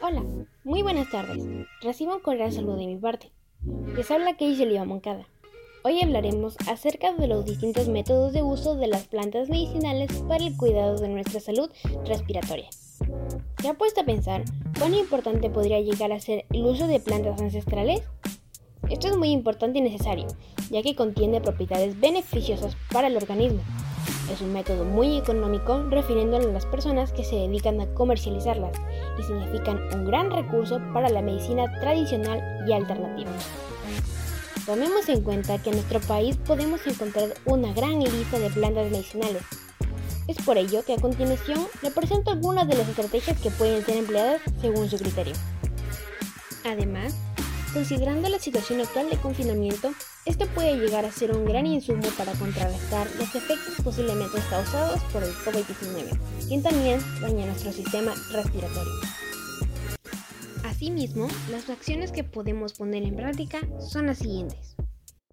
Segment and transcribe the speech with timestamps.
[0.00, 0.22] Hola,
[0.64, 1.42] muy buenas tardes.
[1.80, 3.32] Recibo un cordial saludo de mi parte.
[3.96, 5.26] Les habla Keisha Liva Moncada.
[5.82, 10.56] Hoy hablaremos acerca de los distintos métodos de uso de las plantas medicinales para el
[10.56, 11.70] cuidado de nuestra salud
[12.06, 12.68] respiratoria.
[13.60, 14.44] ¿Se ha puesto a pensar
[14.78, 18.02] cuán importante podría llegar a ser el uso de plantas ancestrales?
[18.90, 20.26] Esto es muy importante y necesario,
[20.70, 23.62] ya que contiene propiedades beneficiosas para el organismo.
[24.32, 28.72] Es un método muy económico refiriéndolo a las personas que se dedican a comercializarlas
[29.18, 33.30] y significan un gran recurso para la medicina tradicional y alternativa.
[34.66, 39.42] Tomemos en cuenta que en nuestro país podemos encontrar una gran lista de plantas medicinales.
[40.26, 43.98] Es por ello que a continuación le presento algunas de las estrategias que pueden ser
[43.98, 45.34] empleadas según su criterio.
[46.64, 47.14] Además,
[47.74, 49.92] Considerando la situación actual de confinamiento,
[50.26, 55.22] esto puede llegar a ser un gran insumo para contrarrestar los efectos posiblemente causados por
[55.22, 58.92] el COVID-19, quien también daña nuestro sistema respiratorio.
[60.64, 64.76] Asimismo, las acciones que podemos poner en práctica son las siguientes.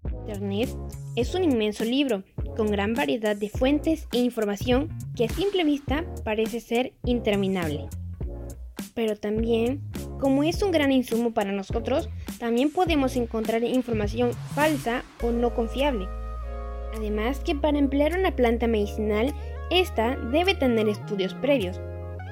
[0.04, 0.68] Internet
[1.16, 2.22] es un inmenso libro
[2.56, 7.88] con gran variedad de fuentes e información que a simple vista parece ser interminable.
[8.94, 9.80] Pero también
[10.22, 16.06] como es un gran insumo para nosotros, también podemos encontrar información falsa o no confiable.
[16.96, 19.34] Además que para emplear una planta medicinal,
[19.72, 21.80] esta debe tener estudios previos.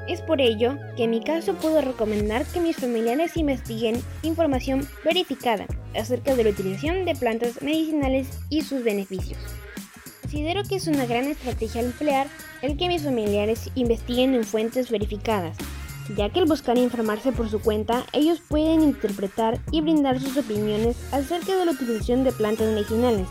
[0.06, 5.66] Es por ello que en mi caso puedo recomendar que mis familiares investiguen información verificada
[5.96, 9.40] acerca de la utilización de plantas medicinales y sus beneficios.
[10.22, 12.28] Considero que es una gran estrategia emplear
[12.62, 15.56] el que mis familiares investiguen en fuentes verificadas,
[16.16, 20.96] ya que al buscar informarse por su cuenta, ellos pueden interpretar y brindar sus opiniones
[21.12, 23.26] acerca de la utilización de plantas medicinales,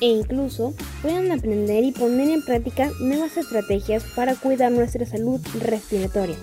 [0.00, 6.36] e incluso pueden aprender y poner en práctica nuevas estrategias para cuidar nuestra salud respiratoria.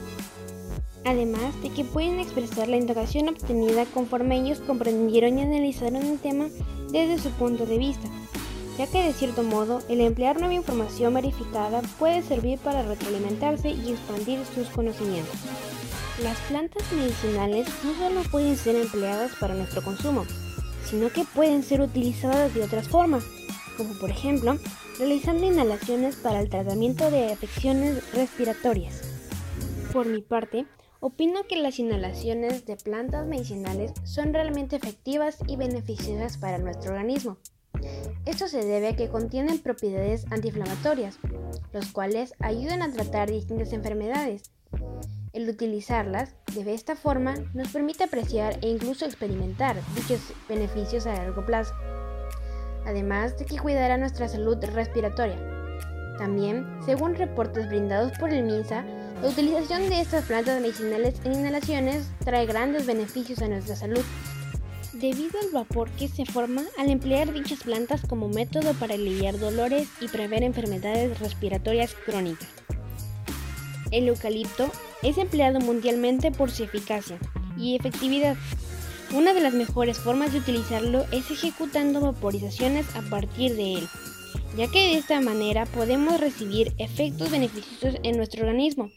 [1.05, 6.47] Además de que pueden expresar la indagación obtenida conforme ellos comprendieron y analizaron el tema
[6.91, 8.09] desde su punto de vista
[8.77, 13.91] ya que de cierto modo el emplear nueva información verificada puede servir para retroalimentarse y
[13.91, 15.35] expandir sus conocimientos.
[16.21, 20.25] Las plantas medicinales no solo pueden ser empleadas para nuestro consumo,
[20.85, 23.25] sino que pueden ser utilizadas de otras formas,
[23.77, 24.57] como por ejemplo
[24.97, 29.01] realizando inhalaciones para el tratamiento de afecciones respiratorias.
[29.91, 30.65] Por mi parte,
[30.99, 37.37] opino que las inhalaciones de plantas medicinales son realmente efectivas y beneficiosas para nuestro organismo,
[38.25, 41.19] esto se debe a que contienen propiedades antiinflamatorias,
[41.73, 44.43] los cuales ayudan a tratar distintas enfermedades.
[45.33, 51.45] El utilizarlas de esta forma nos permite apreciar e incluso experimentar dichos beneficios a largo
[51.45, 51.73] plazo,
[52.85, 55.37] además de que cuidará nuestra salud respiratoria.
[56.17, 58.85] También, según reportes brindados por el MINSA,
[59.21, 64.03] la utilización de estas plantas medicinales en inhalaciones trae grandes beneficios a nuestra salud
[64.99, 69.87] debido al vapor que se forma al emplear dichas plantas como método para aliviar dolores
[69.99, 72.47] y prever enfermedades respiratorias crónicas.
[73.91, 74.71] El eucalipto
[75.03, 77.17] es empleado mundialmente por su eficacia
[77.57, 78.37] y efectividad.
[79.13, 83.87] Una de las mejores formas de utilizarlo es ejecutando vaporizaciones a partir de él,
[84.57, 88.89] ya que de esta manera podemos recibir efectos beneficiosos en nuestro organismo.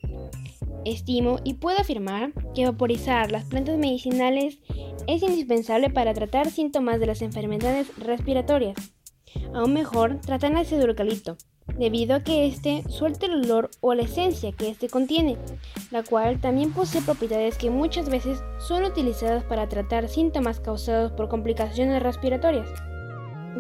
[0.89, 4.59] Estimo y puedo afirmar que vaporizar las plantas medicinales
[5.07, 8.77] es indispensable para tratar síntomas de las enfermedades respiratorias.
[9.55, 11.37] Aún mejor, tratar ácido eucalipto,
[11.79, 15.37] debido a que éste suelta el olor o la esencia que éste contiene,
[15.91, 21.29] la cual también posee propiedades que muchas veces son utilizadas para tratar síntomas causados por
[21.29, 22.69] complicaciones respiratorias,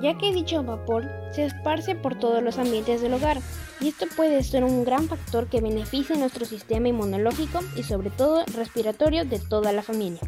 [0.03, 3.39] ya que dicho vapor se esparce por todos los ambientes del hogar,
[3.81, 8.45] y esto puede ser un gran factor que beneficie nuestro sistema inmunológico y sobre todo
[8.55, 10.21] respiratorio de toda la familia.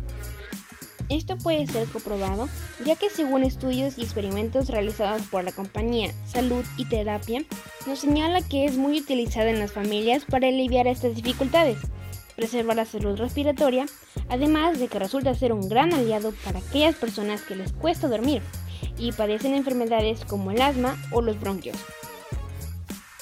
[1.09, 2.48] Esto puede ser comprobado
[2.84, 7.42] ya que según estudios y experimentos realizados por la compañía Salud y Terapia,
[7.87, 11.78] nos señala que es muy utilizada en las familias para aliviar estas dificultades,
[12.36, 13.86] preservar la salud respiratoria,
[14.28, 18.41] además de que resulta ser un gran aliado para aquellas personas que les cuesta dormir
[18.98, 21.77] y padecen enfermedades como el asma o los bronquios.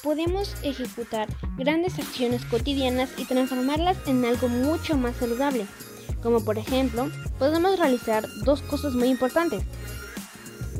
[0.03, 5.67] Podemos ejecutar grandes acciones cotidianas y transformarlas en algo mucho más saludable,
[6.23, 9.63] como por ejemplo, podemos realizar dos cosas muy importantes.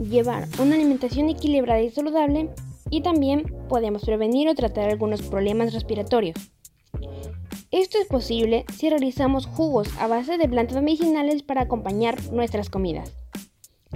[0.01, 2.51] Llevar una alimentación equilibrada y saludable
[2.91, 6.37] y también podemos prevenir o tratar algunos problemas respiratorios.
[7.71, 13.13] Esto es posible si realizamos jugos a base de plantas medicinales para acompañar nuestras comidas.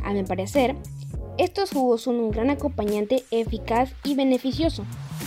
[0.03, 0.75] A mi parecer,
[1.39, 4.85] estos jugos son un gran acompañante eficaz y beneficioso,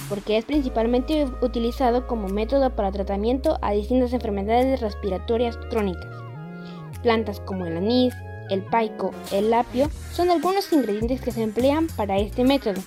[0.09, 6.11] porque es principalmente utilizado como método para tratamiento a distintas enfermedades respiratorias crónicas.
[7.01, 8.13] Plantas como el anís,
[8.49, 12.81] el paico, el apio son algunos ingredientes que se emplean para este método.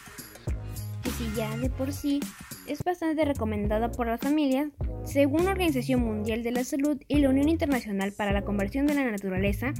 [1.04, 2.20] Y si ya de por sí
[2.66, 4.68] es bastante recomendada por las familias,
[5.04, 8.94] según la Organización Mundial de la Salud y la Unión Internacional para la Conversión de
[8.94, 9.72] la Naturaleza,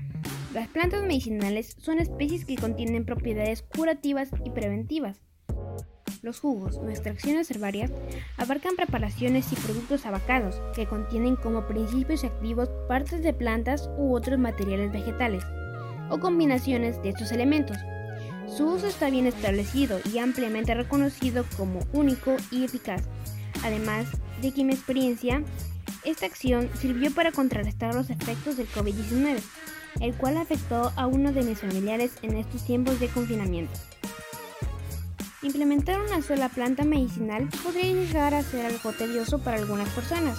[0.55, 5.21] las plantas medicinales son especies que contienen propiedades curativas y preventivas.
[6.23, 7.93] Los jugos o extracciones herbarias
[8.39, 14.39] abarcan preparaciones y productos abacados que contienen como principios activos partes de plantas u otros
[14.39, 15.45] materiales vegetales
[16.11, 17.77] o combinaciones de estos elementos.
[18.49, 23.03] Su uso está bien establecido y ampliamente reconocido como único y eficaz,
[23.63, 24.07] además
[24.41, 25.43] de que mi experiencia,
[26.05, 29.41] esta acción sirvió para contrarrestar los efectos del COVID-19,
[30.01, 33.73] el cual afectó a uno de mis familiares en estos tiempos de confinamiento.
[35.43, 40.39] Implementar una sola planta medicinal podría llegar a ser algo tedioso para algunas personas.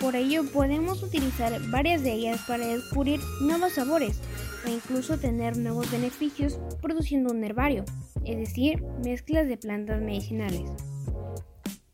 [0.00, 4.20] Por ello podemos utilizar varias de ellas para descubrir nuevos sabores
[4.66, 7.84] e incluso tener nuevos beneficios produciendo un herbario,
[8.24, 10.70] es decir, mezclas de plantas medicinales.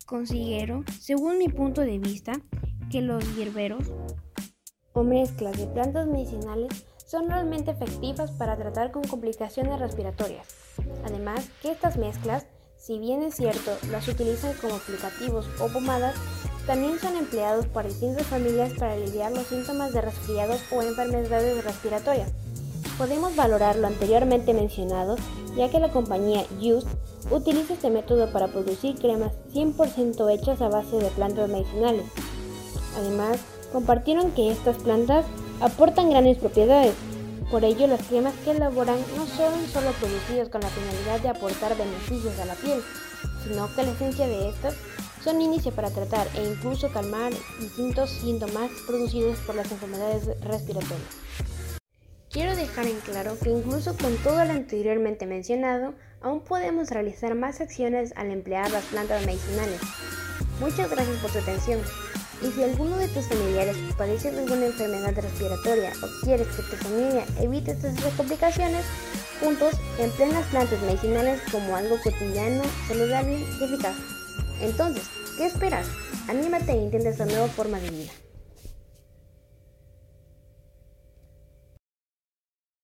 [0.04, 2.32] Considero, según mi punto de vista,
[2.90, 3.92] que los hierberos
[4.92, 10.46] o mezclas de plantas medicinales son realmente efectivas para tratar con complicaciones respiratorias.
[11.04, 12.46] Además, que estas mezclas,
[12.78, 16.14] si bien es cierto, las utilizan como aplicativos o pomadas,
[16.66, 22.30] también son empleados por distintas familias para aliviar los síntomas de resfriados o enfermedades respiratorias.
[22.96, 25.16] Podemos valorar lo anteriormente mencionado,
[25.56, 26.86] ya que la compañía Just
[27.30, 32.06] utiliza este método para producir cremas 100% hechas a base de plantas medicinales.
[32.96, 33.38] Además,
[33.72, 35.24] compartieron que estas plantas
[35.60, 36.94] aportan grandes propiedades.
[37.50, 41.76] Por ello, las cremas que elaboran no son solo producidas con la finalidad de aportar
[41.76, 42.80] beneficios a la piel,
[43.44, 44.74] sino que la esencia de estas
[45.22, 51.22] son índice para tratar e incluso calmar distintos síntomas producidos por las enfermedades respiratorias.
[52.30, 57.60] Quiero dejar en claro que incluso con todo lo anteriormente mencionado, aún podemos realizar más
[57.60, 59.80] acciones al emplear las plantas medicinales.
[60.58, 61.80] Muchas gracias por tu atención.
[62.42, 66.76] Y si alguno de tus familiares padece de alguna enfermedad respiratoria o quieres que tu
[66.76, 68.84] familia evite estas complicaciones,
[69.40, 73.94] juntos empleen las plantas medicinales como algo cotidiano, saludable y eficaz.
[74.60, 75.04] Entonces,
[75.36, 75.86] ¿qué esperas?
[76.28, 78.12] Anímate e intenta esta nueva forma de vida.